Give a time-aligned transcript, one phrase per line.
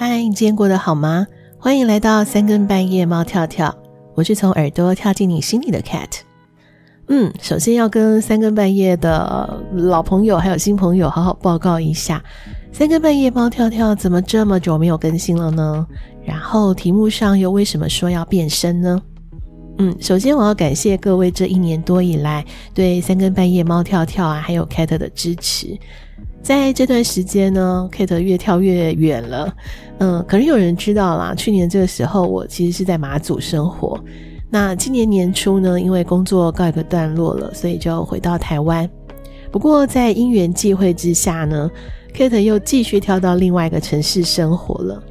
[0.00, 1.26] 嗨，你今天过得好吗？
[1.58, 3.76] 欢迎来到三更半夜，猫跳跳。
[4.14, 6.20] 我是从耳朵跳进你心里的 Cat。
[7.08, 12.22] 嗯，首先要跟三更半夜的老朋友还有新朋友好好报告一下，
[12.70, 15.84] 三更半夜猫跳跳怎么这么久没有更新了呢？
[16.24, 19.02] 然后题目上又为什么说要变身呢？
[19.78, 25.76] 嗯，首先我要感谢各位这一年多以来对三更半夜猫跳跳啊还有 Cat 的支持。
[26.42, 29.54] 在这段时间呢，Kate 越跳越远了。
[29.98, 33.98] 嗯，可能有人知道啦，去年这个时候我其实是在马祖生活。
[34.50, 38.88] 那今年年初呢，因为工作告一个段落了，所以就回到台湾。
[39.50, 41.70] 不过在因缘际会之下呢
[42.14, 45.02] ，Kate 又继续跳到另外一个城市生活了。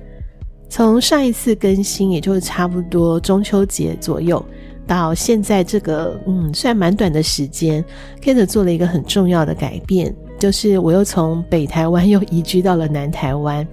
[0.70, 4.44] 从上一次更新，也就是差不多中秋节左右，
[4.88, 7.84] 到现在这个嗯，算蛮短的时间
[8.24, 10.16] ，Kate 做了一个很重要的改变。
[10.40, 13.68] 就是我又从北台湾又移居到了南台湾，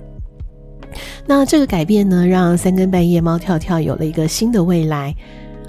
[1.26, 5.14] 那这个改变呢，让三更半夜猫跳跳有了一个新的未来。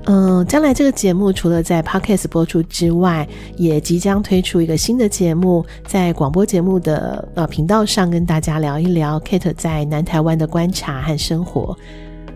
[0.08, 11.75] 嗯、将来这个节目除了在 Podcast 播出之外，也即将推出一个新的节目，在广播节目的呃频道上跟大家聊一聊 Kate 在南台湾的观察和生活。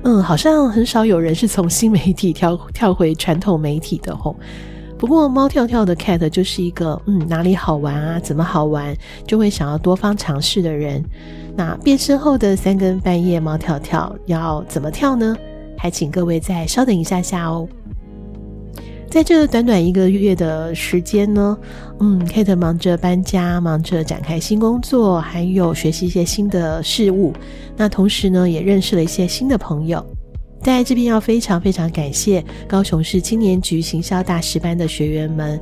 [0.02, 4.36] 嗯，好像很少有人是从新媒体跳跳回传统媒体的吼。
[5.00, 8.94] 不过，猫跳跳的 Cat 就是一个，嗯，哪里好玩啊，怎么好玩，
[9.25, 11.02] 就会想要多方尝试的人。
[11.55, 15.33] 那变身后的三更半夜猫跳跳要怎么跳呢？
[15.77, 17.66] 还请各位再稍等一下下哦。
[19.09, 21.58] 在这短短一个月的时间呢，
[22.02, 27.33] 嗯，Cat 忙着搬家，忙着展开新工作，还有学习一些新的事物。
[27.77, 30.05] 那同时呢，也认识了一些新的朋友。
[30.61, 35.59] 在这边要非常非常感谢高雄市青年局行销大师班的学员们，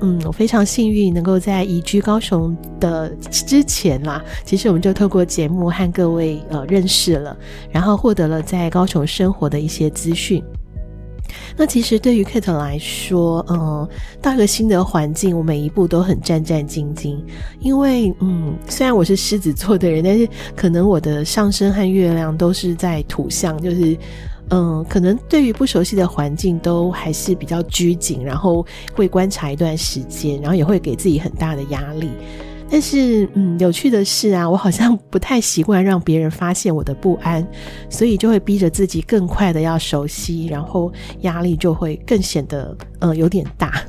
[0.00, 7.36] 嗯，我非常幸运能够在移居高雄的之前啦，其实我们就透过节目和各位呃认识了，
[7.70, 10.42] 然后获得了在高雄生活的一些资讯。
[11.56, 13.88] 那其实对于 Kate 来说，嗯，
[14.20, 17.16] 到一个新的环境，我每一步都很战战兢兢，
[17.60, 23.96] 因为嗯，虽然我是狮子座的人，但是可能我的上升和月亮都是在土象，就是。
[24.50, 32.10] 嗯，可能对于不熟悉的环境都还是比较拘谨，然后会观察一段时间，然后也会给自己很大的压力。
[32.72, 37.44] 但是，嗯，有趣的是啊，我好像不太习惯让别人发现我的不安，
[37.88, 43.82] 所以就会逼着自己更快的要熟悉，然后压力就会更显得嗯有点大。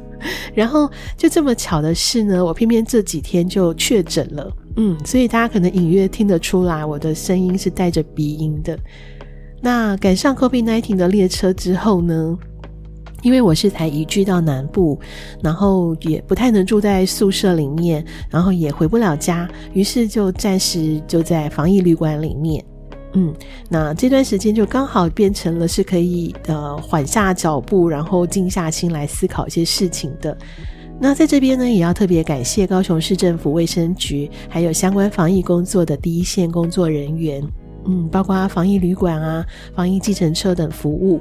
[0.53, 8.77] 然后就这么巧的是呢，我偏偏这几天就确诊了，嗯，所以大家可能隐约听得出来，我的声音是带着鼻音的。
[9.61, 12.37] 那赶上 COVID-19 的列车之后呢，
[13.21, 14.99] 因为我是才移居到南部，
[15.43, 22.63] 然后也不太能住在宿舍里面，然后也回不了家，于是就暂时就在防疫旅馆里面。
[23.13, 23.33] 嗯，
[23.69, 30.35] 那这段时间就刚好变成了是可以呃缓下脚步，然后静下心来思考一些事情的。
[30.99, 37.43] 那在这边呢，也要特别感谢高雄市政府卫生局，还有相关防疫工作的第一线工作人员。
[37.85, 41.19] 嗯，包括防疫旅馆啊、防疫计程车等服务。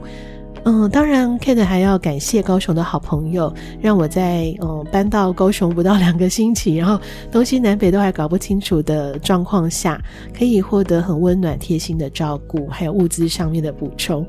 [0.65, 3.51] 嗯，当然，Kate 还要感谢高雄的好朋友，
[3.81, 7.01] 让我在嗯搬到高雄不到两个星期，然后
[7.33, 9.99] 东西南北都还搞不清楚的状况下，
[10.37, 14.27] 可以获得很温暖贴心的照顾，还有物资上面的补充。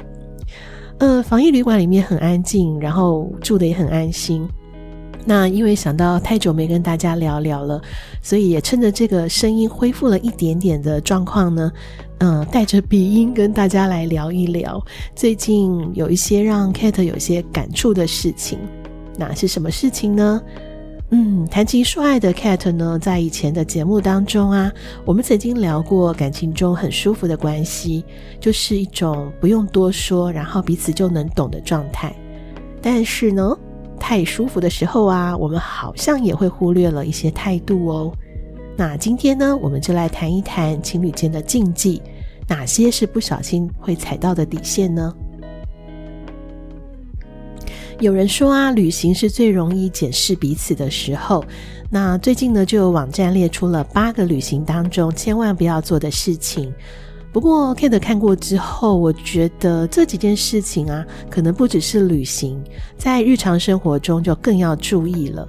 [0.99, 4.47] 嗯，防疫旅馆里面很安静，然后住的也很安心。
[5.25, 7.81] 那因为想到太久没跟大家聊聊了，
[8.21, 11.71] 所以也趁着这个声音恢复了一点点的状况呢，
[12.19, 14.83] 嗯，带着鼻音跟大家来聊一聊
[15.15, 18.59] 最近有一些让 Kate 有些感触的事情。
[19.17, 20.41] 那是什么事情呢？
[21.13, 24.71] 嗯，谈情说爱的 Cat 呢，在以前的节目当中啊，
[25.03, 28.03] 我们曾经聊过感情中很舒服的关系，
[28.39, 32.15] 就是一种不用多说，然后彼此就能懂的状态。
[32.81, 33.55] 但是呢，
[34.01, 38.11] 太舒服的时候啊，我们好像也会忽略了一些态度哦。
[38.75, 42.01] 那今天呢，我们就来谈一谈情侣间的禁忌，
[42.47, 45.13] 哪些是不小心会踩到的底线呢？
[47.99, 51.45] 有人说啊，旅行是最容易检视彼此的时候。
[51.91, 56.73] 那最近呢，就有网站列出了八个旅行当中千万不要做的事情。
[57.31, 62.61] 不过，Kate 看过之后，我觉得这几件事情啊，可能不只是旅行，
[62.97, 65.47] 在日常生活中就更要注意了。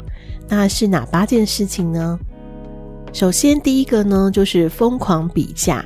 [0.49, 2.19] 那是哪八件事情呢？
[3.13, 5.85] 首先，第一个呢，就是疯狂比价。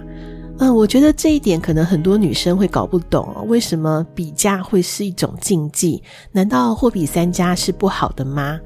[0.58, 6.02] 嗯，我觉得这一点可能很多女生会搞不懂，为什么比价会是一种禁忌？
[6.30, 8.58] 难道货比三家是不好的吗？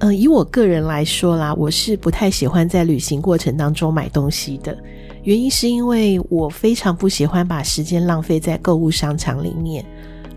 [0.00, 4.76] 嗯，以我个人来说啦，我是不太喜欢在旅行过程当中买东西的。
[5.24, 9.84] 原因是因为我非常不喜欢把时间浪费在购物商场里面。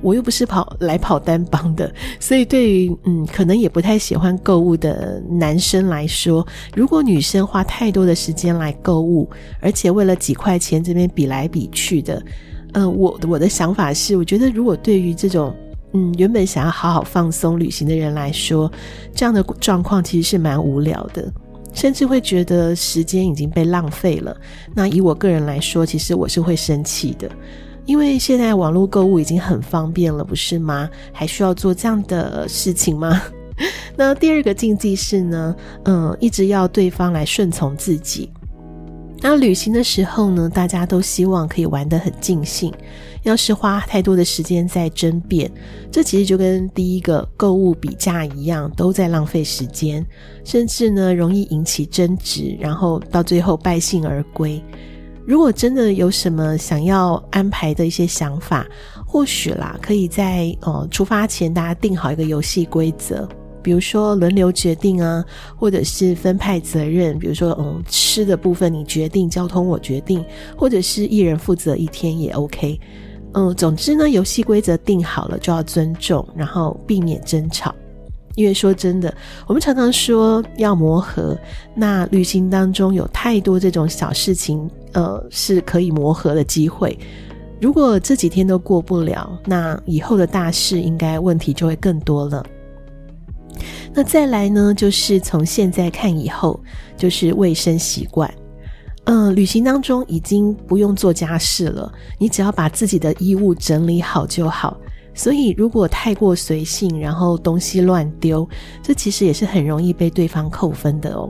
[0.04, 6.44] 我又不是跑来跑单帮的，所以对于嗯，可能也不太喜欢购物的男生来说，
[6.76, 9.30] 如果女生花太多的时间来购物，
[9.60, 12.20] 而且为了几块钱这边比来比去的，
[12.74, 15.56] 嗯，我我的想法是，我觉得如果对于这种
[15.94, 18.72] 嗯原本想要好好放松旅行的人来说，
[19.14, 21.32] 这样的状况其实是蛮无聊的，
[21.74, 24.36] 甚至会觉得时间已经被浪费了。
[24.74, 27.30] 那以我个人来说，其实我是会生气的。
[27.86, 30.90] 因为现在网络购物已经很方便了，不是吗？
[31.12, 33.22] 还需要做这样的事情吗？
[33.98, 38.30] 那第二个禁忌是呢，嗯，一直要对方来顺从自己。
[39.24, 42.74] 那旅行的时候呢，大家都希望可以玩得很尽兴。
[43.24, 45.50] 要是花太多的时间在争辩，
[45.92, 50.04] 这其实就跟第一个购物比价一样，都在浪费时间，
[50.44, 54.60] 甚至呢，容易引起争执，然后到最后败兴而归。
[55.24, 58.66] 如果真的有什么想要安排的一些想法，
[59.06, 63.30] 或许啦，可以在呃出发前大家定好一个游戏规则，
[63.62, 65.24] 比如说轮流决定啊，
[65.56, 70.24] 或者是分派责任，比如说嗯吃的部分你决定，交通我决定，
[70.58, 72.80] 或者是一人负责一天也 OK。
[73.34, 77.74] 嗯，总之呢，游戏规则定好了就要尊重，然后避免争吵。
[78.36, 79.14] 因为说真的，
[79.46, 81.38] 我们常常说要磨合，
[81.76, 86.98] 那旅行当中有太多这种小事情，呃，是可以磨合的机会。
[87.60, 92.46] 如果这几天都过不了，那以后的大事应该问题就会更多了。
[93.94, 96.60] 那再来呢，就是从现在看以后，
[96.98, 98.32] 就是卫生习惯。
[99.06, 104.78] 嗯、旅行当中已经不用做家事了，你只要把自己的衣物整理好就好。
[105.14, 108.48] 所以，如果太过随性，然后东西乱丢，
[108.82, 111.28] 这其实也是很容易被对方扣分的哦。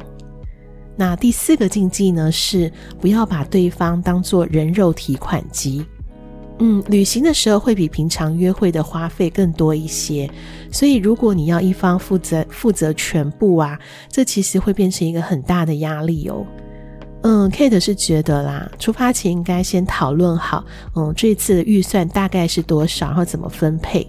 [0.98, 5.84] 那第四个禁忌呢，是不要把对方当作人肉提款机。
[6.64, 10.30] 嗯，旅行的时候会比平常约会的花费更多一些，
[10.72, 13.80] 所以如果你要一方负责负责全部啊，
[14.12, 16.46] 这其实会变成一个很大的压力哦。
[17.24, 20.64] 嗯，Kate 是觉得啦，出发前应该先讨论好，
[20.96, 24.08] 嗯，这次的预算大概是多少，然后怎么分配。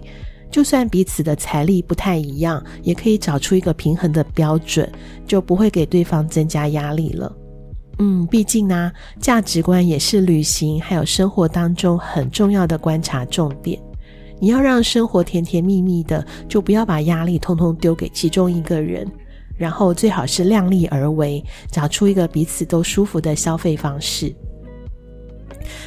[0.51, 4.87] 就算彼此的财力不太一样，也可以找出一个平衡的标准，
[5.25, 7.35] 就不会给对方增加压力了。
[7.99, 13.79] 嗯，毕竟呢，价值观也是旅行还有生活当中很重要的观察重点。
[14.39, 19.07] 你要让生活甜甜蜜蜜的，就不要把压力通通丢给其中一个人。
[19.55, 24.35] 然后最好是量力而为，找出一个彼此都舒服的消费方式。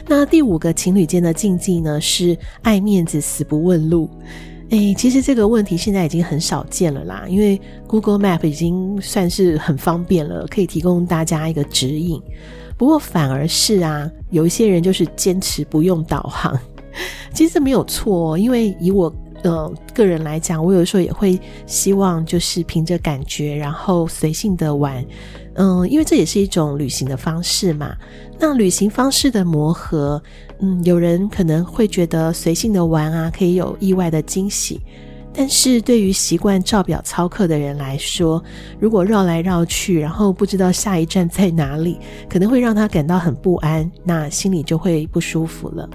[0.06, 4.08] 那第五个情侣间的禁忌呢，是爱面子死不问路。
[4.70, 12.20] 诶，其实这个问题现在已经很少见了啦，因为 Google Map 已经算是很方便了，可以提供大家一个指引。
[12.76, 16.58] 不过反而是啊，有一些人就是坚持不用导航。
[17.32, 19.14] 其实没有错，因为以我。
[19.42, 25.04] 呃，个人来讲，我有时候也会希望就是凭着感觉，然后随性的玩。
[25.54, 27.94] 嗯、因为这也是一种旅行的方式嘛。
[28.40, 30.20] 那旅行方式的磨合，
[30.60, 34.80] 嗯，有人可能会觉得随性的玩啊，可以有意外的惊喜。
[35.38, 38.42] 但是对于习惯照表操课的人来说，
[38.80, 45.86] 如果绕来绕去，然后不知道下一站在哪里，可能会让他感到很不安，那心里就会不舒服了。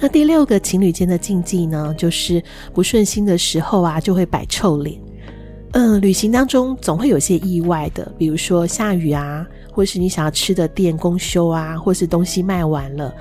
[0.00, 2.42] 那第六个情侣间的禁忌呢，就是
[2.74, 5.00] 不顺心的时候啊，就会摆臭脸。
[5.76, 13.14] 嗯，旅行当中总会有些意外的，比如说下雨啊，或是你想要吃的店公休啊，或是东西卖完了。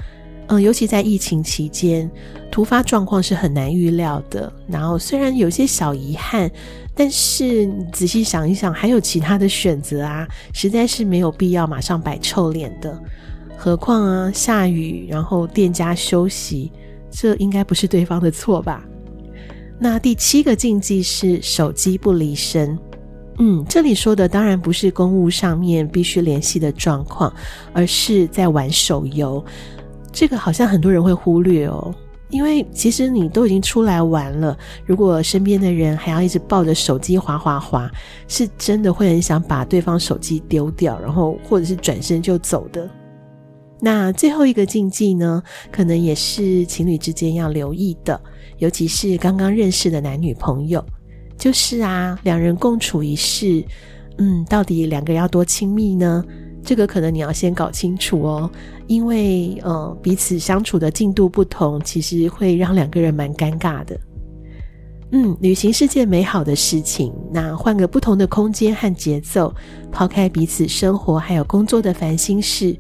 [0.48, 2.10] 嗯，尤其在疫情期间，
[2.50, 4.50] 突发状况是很难预料的。
[4.70, 6.50] 然后虽然有些小遗憾，
[6.96, 12.98] 但是你仔细想一想，还有其他的选择啊，实在是没有必要马上摆臭脸的。
[13.58, 16.72] 何况啊，下雨，然后店家休息，
[17.12, 18.82] 这应该不是对方的错吧？
[19.80, 22.78] 那第七个禁忌是手机不离身。
[23.38, 27.34] 嗯，这里说的当然不是公务上面必须联系的状况，
[27.74, 29.44] 而是在玩手游。
[30.12, 31.94] 这个好像很多人会忽略哦，
[32.30, 37.92] 因为其实你都已经出来玩了，如果身边的人还要一直抱着手机滑滑滑，
[38.30, 42.90] 是真的会很想把对方手机丢掉，然后或者是转身就走的。
[43.86, 48.20] 那最后一个禁忌呢，可能也是情侣之间要留意的，
[48.58, 50.84] 尤其是刚刚认识的男女朋友，
[51.38, 53.64] 就是啊，两人共处一室，
[54.18, 56.26] 嗯，到底两个要多亲密呢？
[56.64, 58.50] 这个可能你要先搞清楚哦，
[58.88, 63.96] 因为呃，彼此相处的进度不同，其实会让两个人蛮尴尬的。
[65.12, 67.14] 嗯，旅行是件美好的事情。
[67.32, 69.54] 那换个不同的空间和节奏，
[69.92, 72.76] 抛开彼此生活还有工作的烦心事，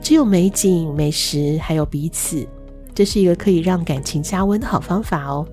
[0.00, 2.46] 只有美景、美食还有彼此，
[2.94, 5.46] 这是一个可以让感情加温的好方法哦。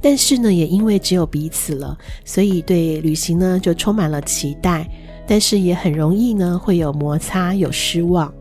[0.00, 4.88] 但是呢，也因为只有彼此了，所以对旅行呢就充满了期待，
[5.26, 8.32] 但是也很容易呢会有摩擦、有失望。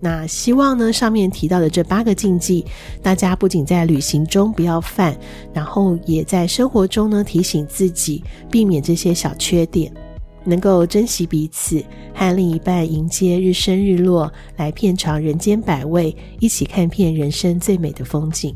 [0.00, 2.64] 那希望呢，上面提到的这八个禁忌，
[3.00, 5.16] 大家不仅在旅行中不要犯，
[5.52, 9.90] 然后也在生活中呢提醒自己，避免这些小缺点，
[10.44, 11.82] 能够珍惜彼此，
[12.14, 18.54] 和另一半迎接日升日落，来遍尝人间百味，一起看遍人生最美的风景。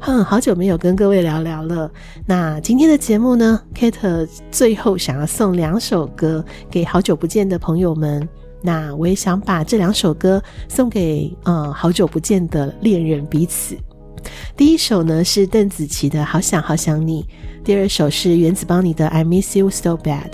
[0.00, 1.90] 哼，好久没有跟各位聊聊了。
[2.24, 8.26] 那今天的节目呢，Kate 最后想要送两首歌给好久不见的朋友们。
[8.62, 13.76] 那我也想把这两首歌送给呃好久不见的恋人彼此。
[14.56, 17.22] 第一首呢是邓紫棋的《好想好想你》，
[17.64, 20.30] 第二首是原子邦尼的《I Miss You So Bad》。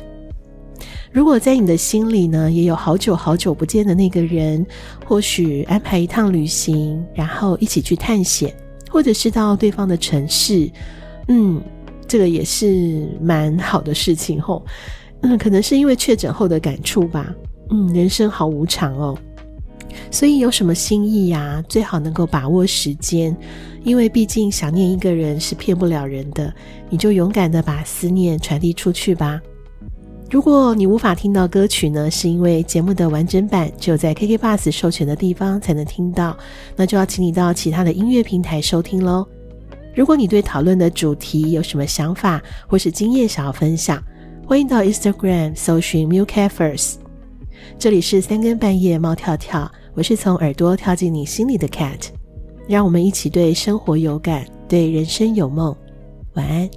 [1.16, 4.66] 如果在你的心里呢也有好久好久不见的那个人，
[5.02, 8.54] 或许安排一趟旅行，然后一起去探险，
[8.90, 10.70] 或者是到对方的城市，
[11.28, 11.58] 嗯，
[12.06, 14.62] 这个也是蛮好的事情吼。
[15.22, 17.34] 嗯，可能是因为确诊后的感触吧。
[17.70, 19.16] 嗯，人生好无常哦，
[20.10, 23.34] 所以有什么心意呀，最好能够把握时间，
[23.84, 26.52] 因为毕竟想念一个人是骗不了人的，
[26.90, 29.40] 你就勇敢的把思念传递出去吧。
[30.28, 36.36] 如果你无法听到歌曲呢，是因为节目的完整版只有在 KK Bus 授权的地方才能听到，
[36.74, 39.24] 那就要请你到其他的音乐平台收听喽。
[39.94, 44.02] 如果你对讨论的主题有什么想法或是经验想要分享，
[44.44, 46.94] 欢迎到 Instagram 搜寻 MuleCafe。
[47.78, 52.08] 这里是三更半夜猫跳跳，我是从耳朵跳进你心里的 Cat，
[52.66, 55.74] 让我们一起对生活有感，对人生有梦，
[56.34, 56.68] 晚安。